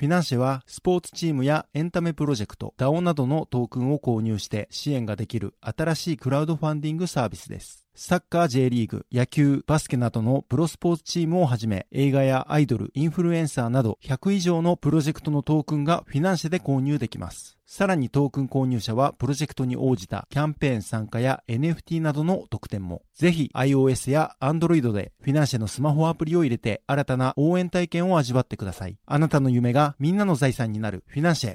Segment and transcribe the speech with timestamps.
[0.00, 7.84] フィナンシェはスポーツチームやエンタメプロジェクト、DAO などのトークンを購入して支援ができる新しいクラウドファンディングサービスです。
[7.94, 17.58] サッカー J リーグ、野球、バスケなどのプロスポーツチームをはじめ、映画やアイドル、インフルエンサーなど100以上のプロジェクトのトークンがフィナンシェで購入できます。
[17.66, 23.02] さらにトークン購入者はプロジェクトに応じたキャンペーン参加や NFT などの特典も。
[23.14, 28.96] ぜひ iOS や Android でフィナンシェのスマホアプリを入れて新たな応援体験を味わってください。
[29.06, 31.54] あなたの夢がみんなの財産になるフィナンシェ。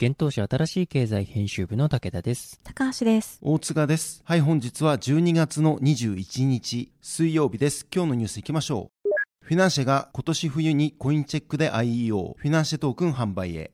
[0.00, 2.60] 幻冬舎新しい経済編集部の武田です。
[2.64, 3.38] 高橋です。
[3.42, 4.22] 大塚です。
[4.24, 7.86] はい、本日は12月の21日水曜日です。
[7.94, 9.10] 今日のニュース行きましょう。
[9.44, 13.72] フィナンシェが今年冬にコインチェックで IEO、フィナンシェトークン販売へ。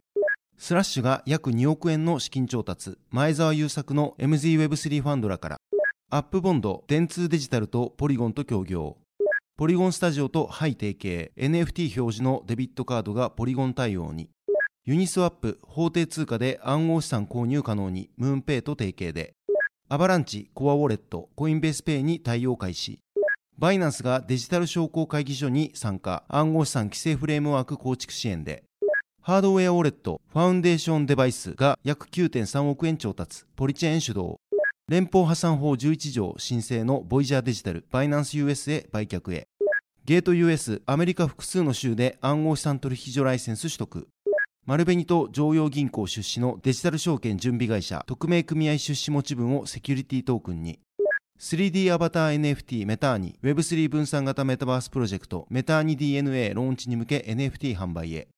[0.58, 5.56] スラッシュが約2億円の資金調達、前澤友作の MZWeb3 ファンドらから、
[6.10, 8.98] アップボンド、電通デジタルとポリゴンと協業、
[9.60, 14.30] ポリゴンスタジオとハイ提携、NFT 表示のデビットカードがポリゴン対応に、
[14.86, 19.34] ユニスワップ、法定通貨で暗号資産購入可能に、ムーンペイと提携で、
[19.90, 23.00] アバランチ、コアウォレット、コインベースペイに対応開始、
[23.58, 28.64] バイナンスがデジタル商工会議所に参加、暗号資産規制フレームワーク構築支援で、
[29.20, 34.36] ハードウェアウォレット、ファウンデーションデバイスが約9.3億円調達、ポリチェーン主導、
[34.88, 39.46] 連邦破産法11条申請のボイジャーデジタル、バイナンス US へ売却へ、
[40.06, 44.08] ゲート US、アメリカ複数の州で暗号資産取引所ライセンス取得、
[44.66, 50.80] 丸紅と常陽銀行出資のデジタル証券準備会社、匿名組合出資持ち分をセキュリティトークンに、
[51.38, 53.38] 3D アバター NFT メターニ。
[53.42, 58.28] Web3 分散型メタバースプロジェクトメターニ DNA ローンチに向け NFT 販売へ。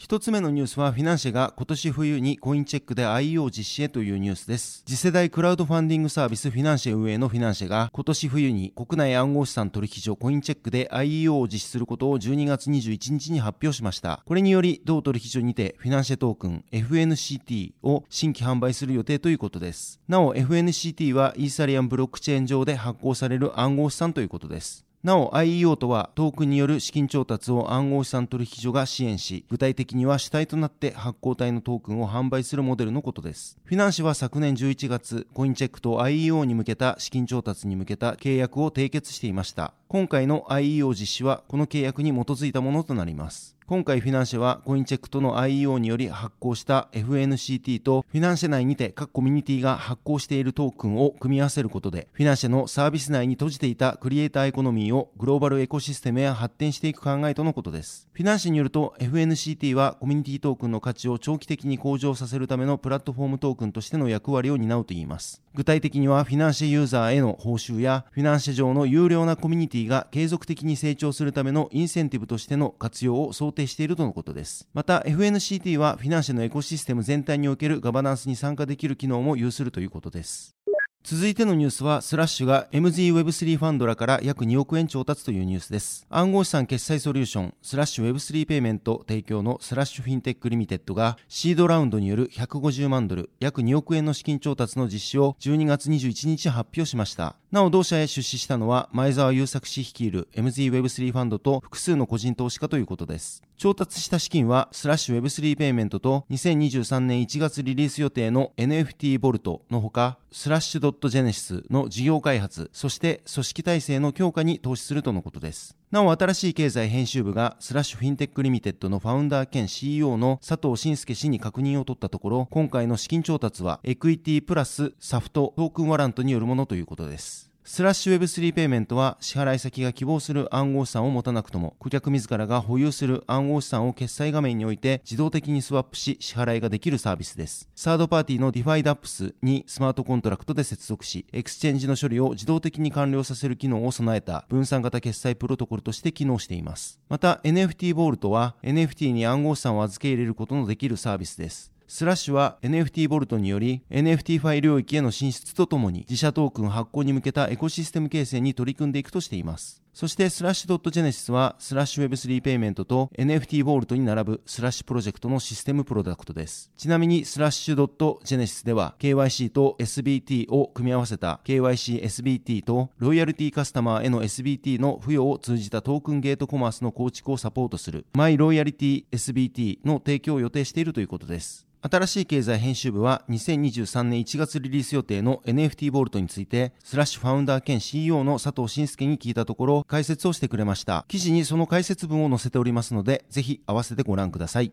[0.00, 4.84] 一つ目のニュースはフィナンシェが今年冬にコインチェックで IEO 実施へというニュースです。
[4.86, 14.22] 次世代クラウドファンディングサービスフィナンシェ運営のフィナンシェが今年冬に国内暗号資産取引所コインチェックで IEO を実施することを12月21日に発表しました。
[14.24, 19.98] これにより同取引所にてフィナンシェトークン FNCT を新規販売する予定ということです。
[20.06, 24.87] なお FNCT はイーサリアムブロックチェーン上で発行される暗号資産ということです。
[25.08, 33.56] なお IEO とはトークンによる資金調達を暗号資産取引所が支援し、具体的には主体となって発行体のトークンを販売するモデルのことです。
[33.64, 39.72] フィナンシェは昨年11月、コインチェックと IEO に向けた資金調達に向けた契約を締結していました。
[39.88, 43.57] 今回の IEO 実施はこの契約に基づいたものとなります。
[43.68, 58.08] 今回フィナンシェはコインチェックとの IEO により発行した FNCT とフィナンシェ内にて各コミュニティが発行しているトークンを組み合わせることでフィナンシェのサービス内に閉じていたクリエイターエコノミーをグローバルエコシステムへ発展していく考えとのことです。
[58.14, 65.42] フィナンシェによると FNCT はコミュニティトークンの価値を長期的に向上させるためのプラットフォームトークンとしての役割を担うといいます。
[65.52, 74.68] 具体的にはフィナンシェユーザーへの報酬やフィナンシェ上の有料なコミュニティが継続的に成長するためのインセンティブとしての活用を想定しているとのことです。
[74.72, 80.58] また FNCT はフィナンシェのエコシステム全体におけるガバナンスに参加できる機能も有するということです。
[81.04, 86.06] 続いてのニュースは、スラッシュが MZWeb3 ファンドらから約2億円調達というニュースです。
[86.10, 97.36] 暗号資産決済ソリューション、スラッシュ Web3 ペイメント提供のスラッシュフィンテックリミテッドが、シードラウンドによる150万ドル、約2億円の資金調達の実施を12月21日発表しました。
[97.50, 103.42] なお同社へ出資したのは、前澤友作氏率いる MZWeb3 ファンドと複数の個人投資家ということです。
[103.56, 115.77] 調達した資金は、スラッシュ Web3 ペイメントと2023年1月リリース予定の NFT ボルトのほか、スラッシュ .genesis の事業開発、そして組織体制の強化に投資するとのことです。
[115.90, 127.47] なお、新しい経済編集部が、スラッシュフィンテックリミテッドのファウンダー兼 CEO の佐藤慎介氏に確認を取ったところ、今回の資金調達は、エクイティプラス SAFT トークンワラントによるものということです。
[127.70, 137.68] スラッシュ Web3 ペイメントは支払い先が希望する暗号資産を持たなくとも顧客自らが保有する暗号資産を決済画面において自動的にスワップし支払いができるサービスです。
[137.76, 146.98] サードパーティーの DeFi DApps にスマートコントラクトで接続し、エクスチェンジの処理を自動的に完了させる機能を備えた分散型決済プロトコルとして機能しています。
[147.10, 151.70] また NFT ボルトとは NFT に暗号資産を預け入れることのできるサービスです。
[151.90, 159.82] スラッシュは NFT ボルトにより NFT ファイ領域への進出とともに自社トークン発行に向けたエコシステム形成に取り組んでいくとしています。
[159.98, 166.70] そしてスラッシュ .genesis はスラッシュ Web3 ペイメントと NFT ボールトに並ぶスラッシュプロジェクトのシステムプロダクトです。
[166.76, 167.86] ちなみにスラッシュ
[168.22, 181.68] .genesis では KYC と SBT を組み合わせた KYC-SBT とロイヤルティカスタマーへの SBT の付与を通じたトークンゲートコマースの構築をサポートする My Loyalty SBT の提供を予定しているということです。
[181.80, 191.04] 新しい経済編集部は2023年1月リリース予定の NFT ボルトについて、スラッシュファウンダー兼 CEO の佐藤慎介に聞いたところ、解説をしてくれました。
[191.08, 194.72] 記事にその解説文を載せておりますので、ぜひ合わせてご覧ください。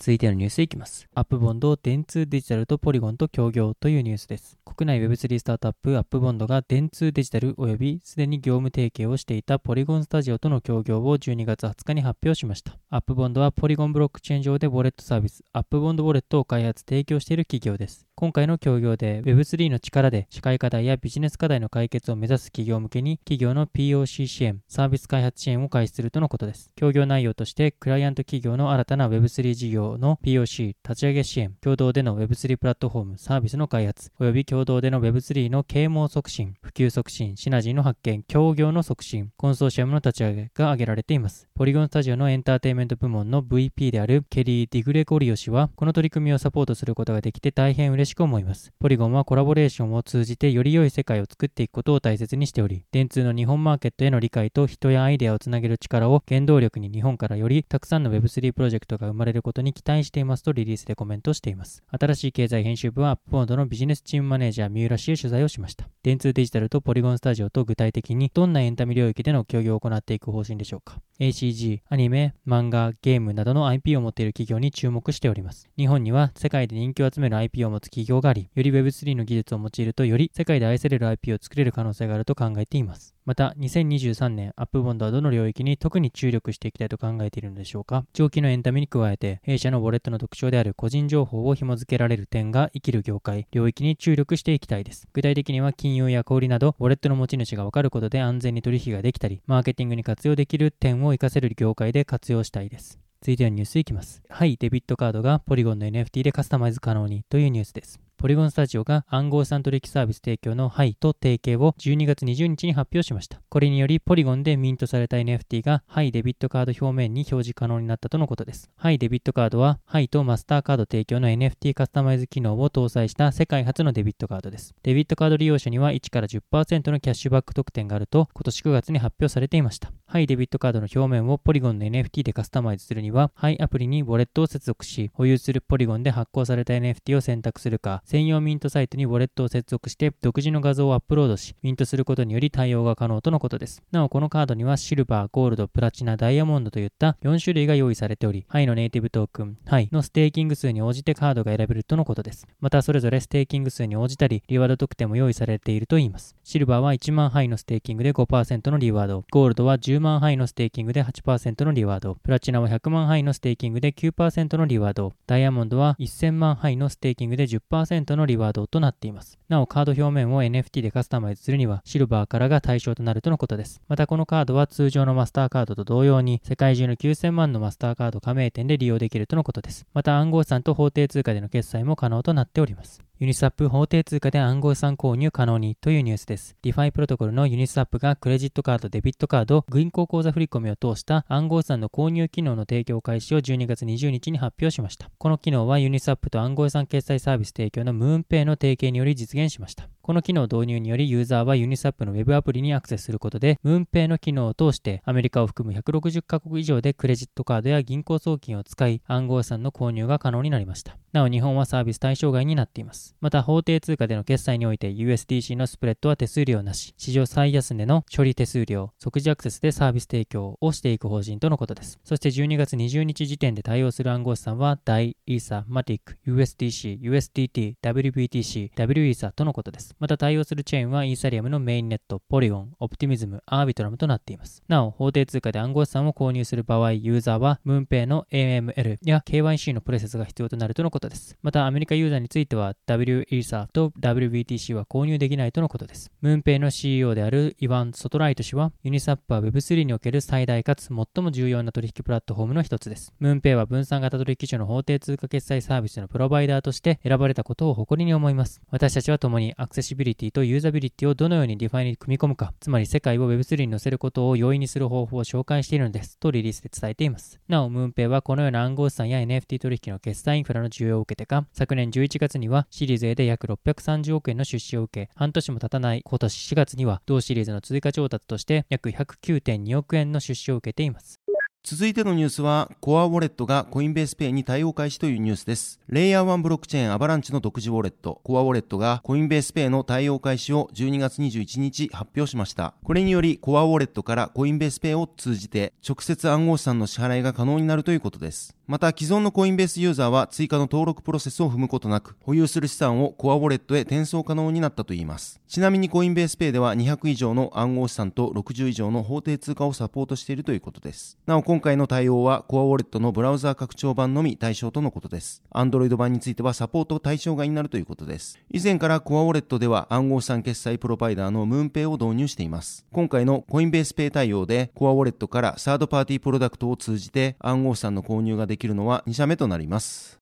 [0.00, 1.06] 続いてのニュースいきます。
[1.14, 4.56] アップボンド、電通デジタルとポリゴンと協業というニュースです。
[4.64, 12.78] 国内 Web3 スタートアップアップボンドが電通デジタル及びすでに業務提携をしていたポリゴンスタジオとの協業を12月20日に発表しました。
[12.88, 18.06] アップボンドはポリゴンブロックチェーン上でウォレットサービス、アップボンドウォレットを開発提供している企業です。
[18.20, 26.70] 今回の協業で Web3 の力で社会課題やビジネス課題の解決を目指す企業向けに企業の POC 支援、サービス開発支援を開始するとのことです。
[26.76, 41.48] 協業内容としてクライアント企業の新たな Web3 事業の POC、立ち上げ支援、共同での Web3 プラットフォーム、サービスの開発、及び共同での Web3 の啓蒙促進、普及促進、シナジーの発見、協業の促進、コンソーシアムの立ち上げが挙げられています。
[41.54, 48.72] ポリゴンスタジオのエンターテインメント部門の VP であるケリー・ディグレゴリオ氏は、この取り組みをサポートすることができて大変嬉しいく思います。
[48.78, 61.82] ポリゴンはコラボレーションを通じてより良い世界を作っていくことを大切にしており、電通の日本マーケットへの理解と人やアイデアをつなげる力を原動力に日本からよりたくさんの Web3 プロジェクトが生まれることに期待していますとリリースでコメントしています。
[61.90, 65.88] 新しい経済編集部はアップボードのビジネスチームマネージャー三浦氏へ取材をしました。
[66.02, 70.98] 電通デジタルとポリゴンスタジオと具体的にどんなエンタメ領域での協業を行っていく方針でしょうか。
[71.18, 75.68] ACG、アニメ、漫画、ゲームなどの IP を持っている企業に注目しております。
[75.76, 83.14] 日本には世界で人気を集める IP を持つ企業があり、より Web3 の技術を用いるとより世界で愛される IP を作れる可能性があると考えています。
[83.30, 88.04] また、2023年、アップボンドはどの領域に特に注力していきたいと考えているのでしょうか？
[88.12, 95.06] 長期のエンタメに加えて、弊社のウォレットの特徴である個人情報を紐付けられる点が生きる業界、領域に注力していきたいです。
[95.12, 102.98] 具体的には金融や小売など、ウォレットの持ち主がわかることで安全に取引ができたり、マーケティングに活用できる点を活かせる業界で活用したいです。
[103.20, 104.24] 続いてはニュースいきます。
[104.28, 108.00] はい、デビットカードがポリゴンの NFT でカスタマイズ可能にというニュースです。
[108.20, 113.40] ポリゴンスタジオが暗号資産取引サービス提供のハイと提携を12月20日に発表しました。
[113.48, 118.68] これにより、ポリゴンでミントされた NFT がハイデビットカード表面に表示可能になったとのことです。
[118.76, 124.74] ハイデビットカードは、ハイとマスターカード提供の NFT カスタマイズ機能を搭載した世界初のデビットカードです。
[124.82, 129.90] デビットカード利用者には1から10%のキャッシュバック特典があると、今年9月に発表されていました。
[130.10, 143.84] ハイデビットカードの表面をポリゴンの NFT でカスタマイズするには、ハイアプリにウォレットを接続し、保有するポリゴンで発行された NFT を選択するか、専用ミントサイトにウォレットを接続して独自の画像をアップロードし、ミントすることにより対応が可能とのことです。
[143.92, 152.48] なお、このカードにはシルバー、ゴールド、プラチナ、ダイヤモンドといった4種類が用意されており、ハイのネイティブトークン、ハイのステーキング数に応じてカードが選べるとのことです。
[152.58, 156.34] また、それぞれステーキング数に応じたり、リワード特典も用意されているといいます。
[156.42, 169.38] シルバーは1万ハイのステーキングで5%のリワード、ゴールドは10 1万ハイのステーキングで8%のリワード、プラチナは100万ハイのステーキングで9%のリワード、ダイヤモンドは1000万ハイのステーキングで10%のリワードとなっています。
[169.50, 173.82] なお、カード表面を NFT でカスタマイズするには、シルバーからが対象となるとのことです。
[173.88, 179.84] また、このカードは通常のマスターカードと同様に、世界中の9000万のマスターカード加盟店で利用できるとのことです。
[179.92, 183.09] また、暗号資産と法定通貨での決済も可能となっております。
[183.20, 186.56] ユニスワップ法定通貨で暗号資産購入可能にというニュースです。
[186.62, 195.10] DeFi プロトコルのユニスワップがクレジットカード、デビットカード、銀行口座振込を通した暗号資産の購入機能の提供開始を12月20日に発表しました。
[195.18, 199.86] この機能はユニスワップと暗号資産決済サービス提供のムーンペイの提携により実現しました。
[200.10, 210.96] この機能導入によりユーザーはユニスワップの Web アプリにアクセスすることで、ムーンペイの機能を通してアメリカを含む160カ国以上でクレジットカードや銀行送金を使い暗号資産の購入が可能になりました。
[211.12, 213.14] なお日本はサービス対象外になっています。
[213.20, 222.00] また法定通貨での決済において USDC のスプレッドは手数料なし、史上最安値の処理手数料、即時アクセスでサービス提供をしていく方針とのことです。
[222.02, 229.94] そして12月20日時点で対応する暗号資産は DAI、イーサ、マティック、USDC、USDT、WBTC、WESA とのことです。
[230.00, 234.62] また対応するチェーンはイーサリアムのメインネット、ポリゴン、オプティミズム、アービトラムとなっています。
[234.66, 241.36] なお、法定通貨で暗号資産を購入する場合、ユーザーはムーンペイの AML や KYC のプロセスが必要となるとのことです。
[241.42, 246.10] また、アメリカユーザーについては W イーサーと WBTC は購入できないとのことです。
[246.22, 253.12] ムーンペイの CEO であるイワン・ソトライト氏は、ユニスワップは Web3 における最大かつ最も重要な取引プラットフォームの一つです。
[253.18, 258.62] ムーンペイは分散型取引所の法定通貨決済サービスのプロバイダーとして選ばれたことを誇りに思います。
[258.70, 266.18] 私たちは共にアクセスセシビリティとユーザビリティをどのように DeFi に組み込むか、つまり世界を Web3 に載せることを容易にする方法を紹介しているのです。
[266.18, 267.40] とリリースで伝えています。
[267.48, 281.19] なお、ムーンペイはこのような暗号資産や NFT 取引の決済インフラの需要を受けてか、昨年11月にはシリーズ A で約630億円の出資を受け、半年も経たない今年4月には同シリーズの追加調達として約109.2億円の出資を受けています。
[281.62, 285.78] 続いてのニュースは、コアウォレットがコインベースペイに対応開始というニュースです。
[285.88, 292.72] レイヤー1ブロックチェーンアバランチの独自ウォレット、コアウォレットがコインベースペイの対応開始を12月21日発表しました。
[292.82, 298.56] これにより、コアウォレットからコインベースペイを通じて直接暗号資産の支払いが可能になるということです。
[298.66, 305.40] また、既存のコインベースユーザーは追加の登録プロセスを踏むことなく、保有する資産をコアウォレットへ転送可能になったといいます。
[305.46, 311.18] ちなみにコインベースペイでは200以上の暗号資産と60以上の法定通貨をサポートしているということです。
[311.26, 315.42] なお、今回の対応は Core Wallet のブラウザー拡張版のみ対象とのことです。
[315.52, 318.38] Android 版についてはサポート対象外になるということです。
[318.52, 322.86] 以前から Core Wallet では暗号資産決済プロバイダーのムーンペイを導入しています。
[322.92, 330.19] 今回の Coinbase Pay 対応で Core Wallet からサードパーティープロダクトを通じて暗号資産の購入ができるのは2社目となります。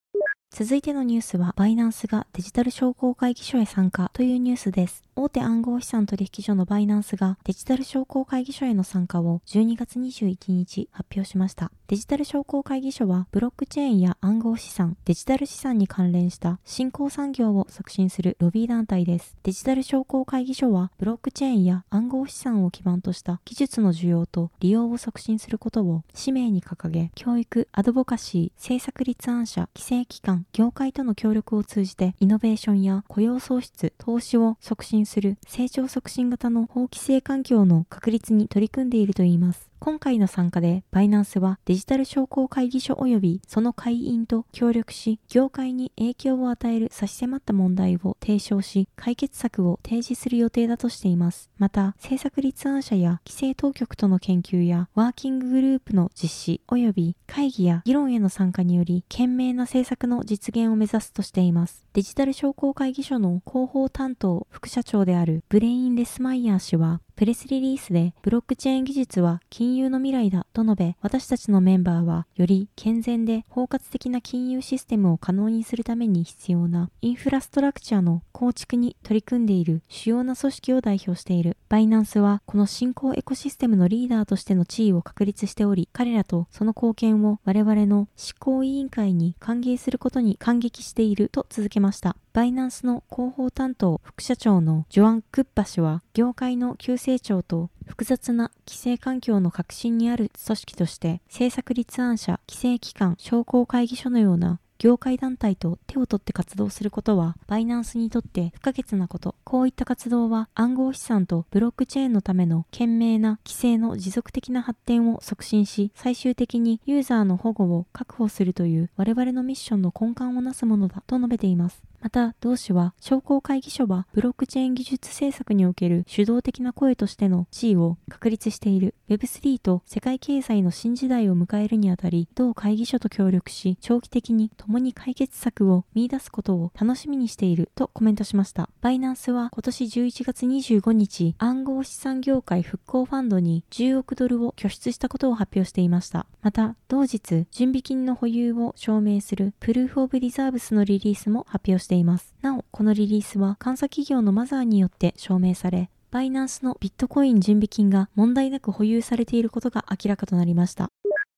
[0.50, 5.04] 続いてのニュースは、バイナンスがデジタル商工会議所へ参加というニュースです。
[5.14, 11.70] 大手暗号資産取引所のバイナンスがデジタル商工会議所への参加を12月21日発表しました。
[11.88, 19.36] デジタル商工会議所はブロックチェーンや暗号資産、デジタル資産に関連した新興産業を促進するロビー団体です。
[19.42, 39.67] デジタル商工会議所はブロックチェーンや暗号資産を基盤とした技術の需要と利用を促進することを使命に掲げ、教育、アドボカシー、政策立案者、規制機関、業界との協力を通じてイノベーションや雇用創出、投資を促進する成長促進型の法規制環境の確立に取り組んでいるといいます。
[39.80, 51.50] 今回の参加で、バイナンスはデジタル商工会議所及びその会員と協力し、業界に影響を与える差し迫った問題を提唱し、解決策を提示する予定だとしています。
[51.58, 61.85] また、政策立案者や規制当局との研究やワーキンググループの実施及び会議や議論への参加により、賢明な政策の実現を目指すとしています。
[61.92, 81.56] デジタル商工会議所の広報担当副社長であるブレイン・レスマイヤー氏は、プレスリリースでブロックチェーン技術は金融の未来だと述べ、私たちのメンバーはより健全で包括的な金融システムを可能にするために必要なインフラストラクチャーの構築に取り組んでいる主要な組織を代表している。
[81.68, 92.16] バイナンスはこの新興エコシステムのリーダーとしての地位を確立しており、彼らとその貢献を我々の執行委員会に歓迎することに感激していると続けました。
[92.38, 109.35] バイナンスの広報担当副社長のジョアン・クッパ氏は、業界の急成長と複雑な規制環境の核心にある組織として、政策立案者、規制機関、商工会議所のような業界団体と手を取って活動することは、バイナンスにとって不可欠なこと。
[109.42, 121.83] こういった活動は暗号資産とブロックチェーンのための賢明な規制の持続的な発展を促進し、最終的にユーザーの保護を確保するという我々のミッションの根幹をなすものだと述べています。
[122.00, 138.68] また、同氏は、商工会議所は、ブロックチェーン技術政策における主導的な声としての地位を確立している Web3 と世界経済の新時代を迎えるにあたり、同会議所と協力し、長期的に共に解決策を見出すことを楽しみにしているとコメントしました。
[138.80, 146.26] バイナンスは今年11月25日、暗号資産業界復興ファンドに10億ドルを拠出したことを発表していました。
[146.42, 152.35] また、同日、準備金の保有を証明するプルーフオブリザーブスのリリースも発表しています。
[152.42, 160.88] なお、このリリースは監査企業のマザーによって証明され、バイナンスのビットコイン準備金が問題なく保有されていることが明らかとなりました。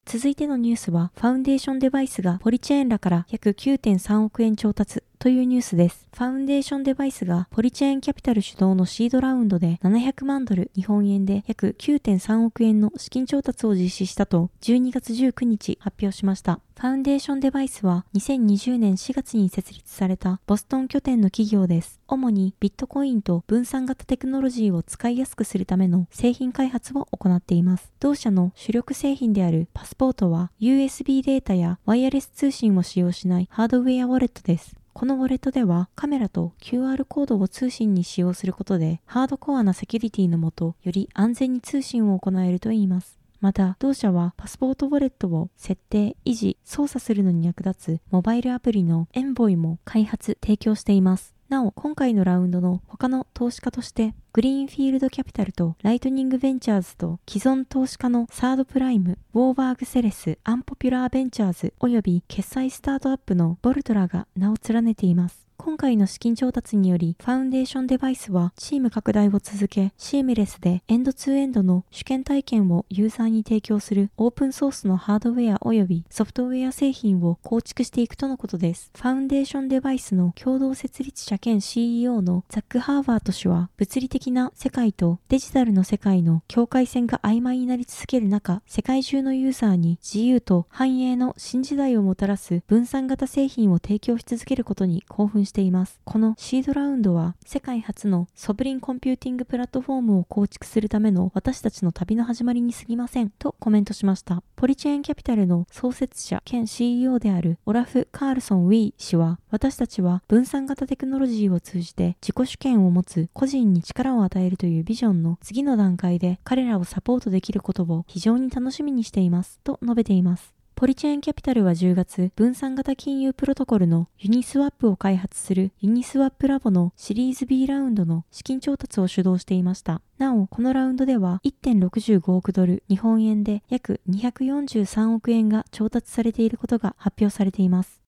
[0.07, 6.09] 続いてのニュースは、ファウンデーションデバイスがポリチェーンらから約9.3億円調達というニュースです。
[6.17, 16.61] ファウンデーションデバイスがポリチェーンキャピタル主導のシードラウンドで700万ドル日本円で約9.3億円の資金調達を実施したと12月19日発表しました。
[16.75, 22.01] ファウンデーションデバイスは2020年4月に設立されたボストン拠点の企業です。
[22.09, 27.93] 主にビットコインと分散型テクノロジーを使いやすくするための製品開発を行っています。
[28.01, 34.80] 同社の主力製品であるパスポートは USB データやワイヤレス通信を使用しないハードウェアウォレットです。
[35.01, 43.19] このウォレットではカメラと QR コードを通信に使用することでハードコアなセキュリティのもとより安全に通信を行えるといいます。
[43.41, 51.35] また、同社はパスポートウォレットを設定、維持、操作するのに役立つモバイルアプリのエンボイも開発、提供しています。
[51.51, 65.40] なお、今回のラウンドの他の投資家として、グリーンフィールドキャピタルとライトニングベンチャーズと既存投資家のサードプライム、ウォーバーグセレス、アンポピュラーベンチャーズ及び決済スタートアップのボルトラが名を連ねています。
[65.63, 78.91] 今回の資金調達により、ファウンデーションデバイスはチーム拡大を続け、シームレスでエンドツーエンドの主権体験をユーザーに提供するオープンソースのハードウェア及びソフトウェア製品を構築していくとのことです。
[78.97, 96.01] ファウンデーションデバイスの共同設立者兼 CEO のザック・ハーバート氏は、物理的な世界とデジタルの世界の境界線が曖昧になり続ける中、世界中のユーザーに自由と繁栄の新時代をもたらす分散型製品を提供し続けることに興奮してしています。
[96.05, 104.43] このシードラウンドは世界初のソブリンコンピューティングプラットフォームを構築するための私たちの旅の始まりに過ぎませんとコメントしました。
[104.57, 120.60] ポリチェーンキャピタルの創設者兼 CEO であるオラフ・カールソン・ウィー氏は私たちは分散型テクノロジーを通じて自己主権を持つ個人に力を与えるというビジョンの次の段階で彼らをサポートできることを非常に楽しみにしていますと述べています。
[120.81, 130.01] ポリチェーンキャピタルは10月、分散型金融プロトコルのユニスワップを開発するユニスワップラボのシリーズ B ラウンドの資金調達を主導していました。
[130.17, 138.01] なお、このラウンドでは1.65億ドル、日本円で約243億円が調達されていることが発表されています。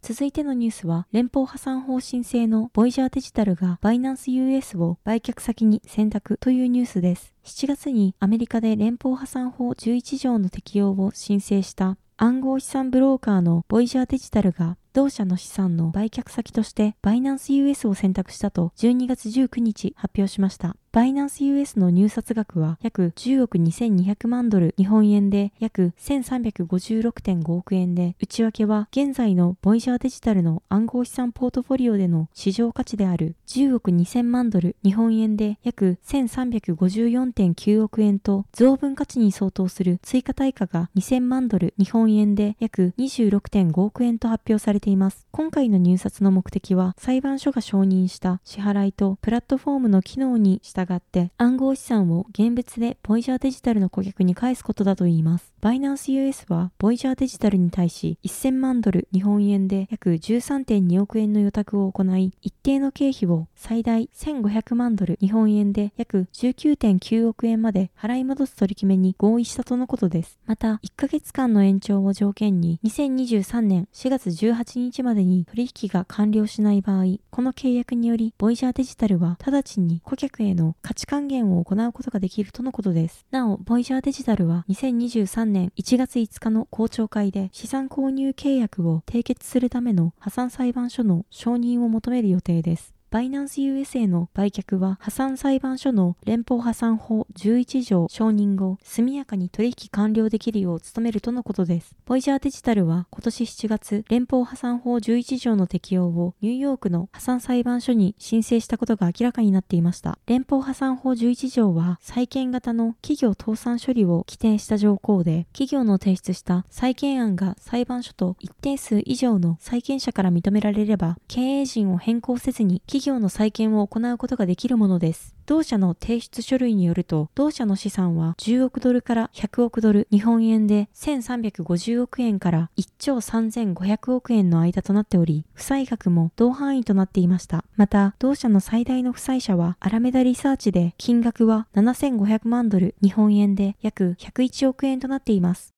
[0.00, 7.34] 続いてのニュースは、連邦破産法申請のボイジャーデジタルがバイナンス US を売却先に選択というニュースです。
[7.42, 20.76] 7月にアメリカで連邦破産法11条の適用を申請した暗号資産ブローカーのボイジャーデジタルが同社の資産の売却先としてバイナンス US を選択したと12月19日発表しました。
[20.92, 45.26] バイナンス US の入札額は約10億2200万ドル日本円で約1356.5億円で、内訳は現在のボイジャーデジタルの暗号資産ポートフォリオでの市場価値である10億2000万ドル日本円で約1354.9億円と増分価値に相当する追加対価が2000万ドル日本円で約26.5億円と発表されています。
[45.30, 55.52] 今回の入札の目的は裁判所が承認した支払いとプラットフォームの機能に従って暗号資産を現物でボイジャーデジタルの顧客に返すことだといいます。
[55.60, 70.40] バイナンス US はボイジャーデジタルに対し1000万ドル日本円で約13.2億円の予託を行い、一定の経費を最大1500万ドル日本円で約19.9億円まで払い戻す取り決めに合意したとのことです。
[70.46, 83.26] また、1ヶ月間の延長を条件に2023年4月18日までに取引が完了しない場合、この契約によりボイジャーデジタルは直ちに顧客への価値還元を行うことができるとのことです。
[83.30, 92.94] なお、ボイジャーデジタルは2023年1月5日の公聴会で資産購入契約を締結するための破産裁判所の承認を求める予定です。
[93.12, 101.94] バイナンス USA の売却は破産裁判所の連邦破産法11条承認後、速やかに取引完了できるよう努めるとのことです。
[102.06, 110.18] ボイジャーデジタルは今年7月、連邦破産法11条の適用をニューヨークの破産裁判所に申請したことが明らかになっていました。
[110.26, 125.34] 連邦破産法11条は債権型の企業倒産処理を規定した条項で、企業の提出した債権案が裁判所と一定数以上の債権者から認められれば、経営陣を変更せずに企業の再建を行うことができるものです。
[125.44, 137.64] 同社の提出書類によると、同社の資産は10億ドルから100億ドル、日本円で1350億円から1兆3500億円の間となっており、負債額も同範囲となっていました。
[137.76, 145.74] また、同社の最大の負債者はアラメダリサーチで、金額は7500万ドル、日本円で約101億円となっています。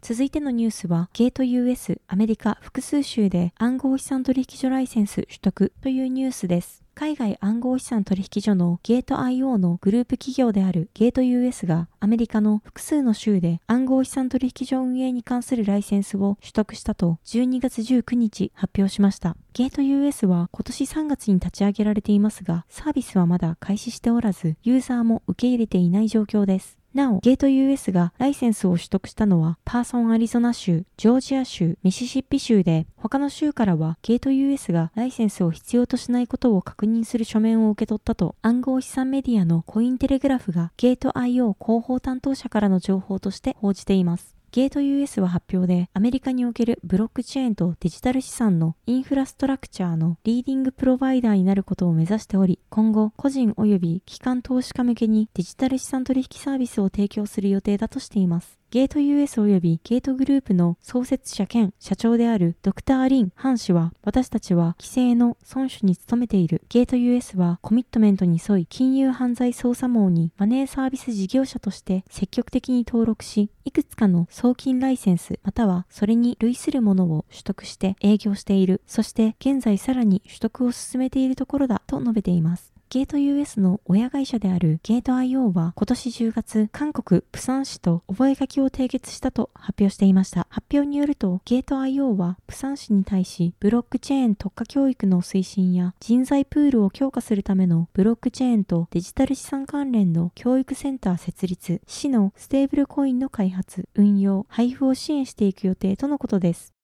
[0.00, 6.84] 続いてのニュースは、ゲート US アメリカ複数州で暗号資産取引所ライセンス取得というニュースです。
[6.94, 19.36] 海外暗号資産取引所のゲート IO のグループ企業であるゲート US がアメリカの複数の州で暗号資産取引所運営に関するライセンスを取得したと12月19日発表しました。
[19.52, 26.78] ゲート US は今年3月に立ち上げられていますが、サービスはまだ開始しておらず、ユーザーも受け入れていない状況です。
[26.98, 44.37] なお、ゲート US がライセンスを取得したのは、パーソンアリゾナ州、ジョージア州、ミシシッピ州で、他の州からはゲート US がライセンスを必要としないことを確認する書面を受け取ったと、暗号資産メディアのコインテレグラフがゲート IO 広報担当者からの情報として報じています。
[44.50, 58.58] Gate US は発表で、アメリカにおけるブロックチェーンとデジタル資産のインフラストラクチャーのリーディングプロバイダーになることを目指しており、今後、個人及び機関投資家向けにデジタル資産取引サービスを提供する予定だとしています。
[58.70, 66.60] ゲート US 及びゲートグループの創設者兼社長であるドクター・リン・ハン氏は、私たちは規制の遵守に努めている。
[66.68, 78.82] ゲート US はコミットメントに沿い、金融犯罪捜査網にマネーサービス事業者として積極的に登録し、いくつかの送金ライセンス、またはそれに類するものを取得して営業している。
[78.86, 82.77] そして現在さらに取得を進めているところだと述べています。
[82.90, 90.46] ゲート US の親会社であるゲート IO は今年10月、韓国プサン市と覚書を締結したと発表していました。
[90.48, 106.77] 発表によると、ゲート IO はプサン市に対し、ブロックチェーン特化教育の推進や人材プールを強化するためのブロックチェーンとデジタル資産関連の教育センター設立、市のステーブルコインの開発、運用、配布を支援していく予定とのことです。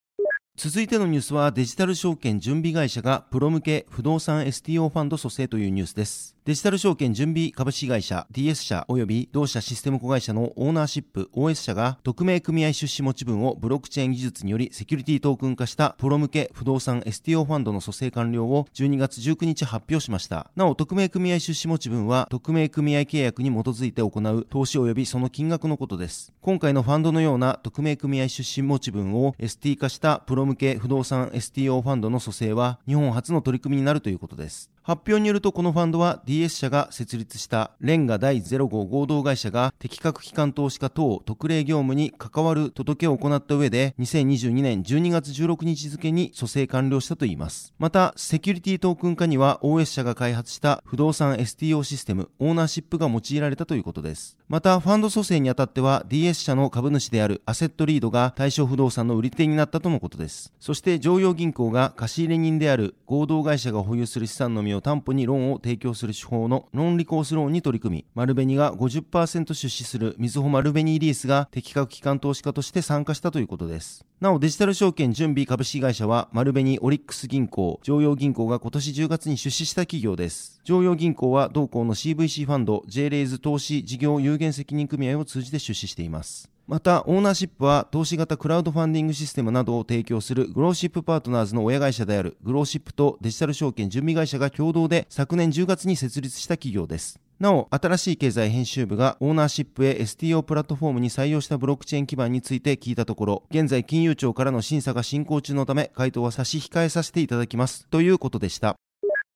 [0.56, 6.36] 続いてのニュースはデジタル証券準備会社がプロ向け不動産 STO ファンド蘇生というニュースです。
[6.44, 20.50] デジタル証券準備株式会社 DS 社及び同社システム子会社のオーナーシップ OS 社が匿名組合出資持ち分をブロックチェーン技術によりセキュリティトークン化したプロ向け不動産 STO ファンドの蘇生完了を12月19日発表しました。
[20.54, 26.32] なお、匿名組合出資持ち分は匿名組合契約に基づいて行う投資及びその金額のことです。
[26.42, 34.73] 今回のファンドのような匿名組合出資持ち分を ST 化したプロ向け不動産 STO ファンドの蘇生は日本初の取り組みになるということです。
[34.86, 47.72] 発表によるとこのファンドは DS 社が設立したレンガ第05合同会社が適格機関投資家等特例業務に関わる届けを行った上で2022年12月16日付に蘇生完了したといいます。
[47.78, 54.36] また、セキュリティトークン化には OS 社が開発した不動産 STO システムオーナーシップが用いられたということです。
[54.48, 60.52] また、ファンド蘇生にあたっては DS 社の株主であるアセットリードが対象不動産の売り手になったとのことです。
[60.60, 74.04] そして常用銀行が貸入人である合同会社が保有する資産のみを担保にローンを提供する手法のノンリコースローンに取り組み、丸紅が50%出資するみずほ丸紅リースが適格機関投資家として参加したということです。
[74.20, 80.60] なお、デジタル証券準備株式会社は、丸紅オリックス銀行、常用銀行が今年10月に出資した企業です。
[80.64, 86.53] 常用銀行は同行の CVC ファンド、J レイズ投資事業有限責任組合を通じて出資しています。
[86.66, 97.20] また、オーナーシップは投資型クラウドファンディングシステムなどを提供するグローシップパートナーズの親会社であるグローシップとデジタル証券準備会社が共同で昨年10月に設立した企業です。
[97.38, 107.86] なお、新しい経済編集部がオーナーシップへ STO プラットフォームに採用したブロックチェーン基盤について聞いたところ、現在金融庁からの審査が進行中のため、回答は差し控えさせていただきます。
[107.88, 108.76] ということでした。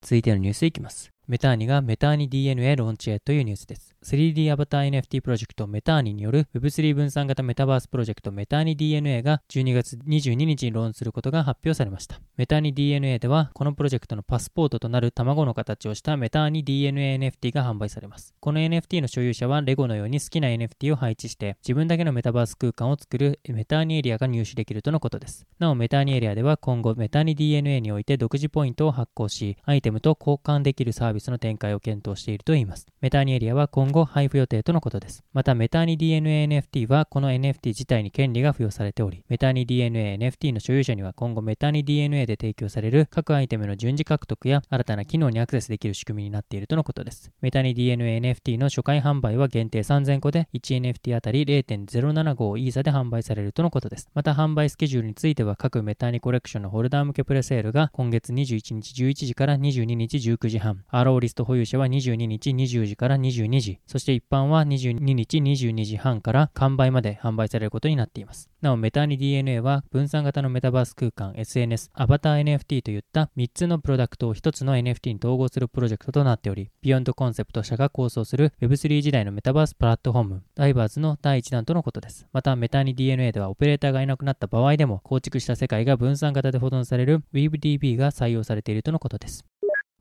[0.01, 1.18] 続いてのニュースいきます。
[1.29, 3.95] メターニがメターニ DNA ローンチへというニュースです。
[4.03, 12.19] 3D アバター NFT プロジェクトメターニによる Web3 分散型メタバースプロジェクトメターニ DNA が12月22日にローンすることが発表されました。
[12.39, 18.33] メターニ DNA ではこのプロジェクトのパスポートとなる卵の形をしたメターニ DNA NFT が販売されます。
[18.41, 25.47] この NFT の所有者はレゴのように好きな NFT を配置して自分だけのメタバース空間を作るメターニエリアが入手できるとのことです。
[25.59, 32.87] なおメターニエリアでは今後メターニ DNA において独自ポイントを発行しアイテムと交換できるサービスの展開を検討しているといいます。
[33.01, 35.25] メターニエリアは今後配布予定とのことです。
[35.33, 47.31] また、メターニ DNA NFT はこの NFT 自体に権利が付与されており、メターニ DNA NFT の所有者には今後メターニ DNA で提供される各アイテムの順次獲得や新たな機能にアクセスできる仕組みになっているとのことです。
[47.41, 54.09] メターニ DNA NFT の初回販売は限定3000個で 1NFT あたり0.075イーサで販売されるとのことです。
[54.15, 68.51] また、販売スケジュールについては各メターニコレクションのホルダー向けプレセールが今月21日11時から22日19時半、アローリスト保有者は22日20時から22時、そして一般は22日22時半から完売まで販売されることになっています。
[68.61, 82.27] なお、メタニ DNA は分散型のメタバース空間、SNS、アバター NFT といった3つのプロダクトを1つの NFT に統合するプロジェクトとなっており、ビヨンドコンセプト社が構想する Web3 時代のメタバースプラットフォーム、ダイバーズの第1弾とのことです。
[82.33, 89.45] また、メタニ DNA ではオペレーターがいなくなった場合でも構築した世界が分散型で保存される WeaveDB が採用されているとのことです。